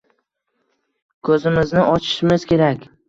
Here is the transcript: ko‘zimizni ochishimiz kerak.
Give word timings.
ko‘zimizni 1.29 1.85
ochishimiz 1.93 2.47
kerak. 2.55 2.89